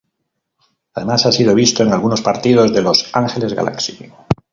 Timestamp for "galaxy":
3.53-4.11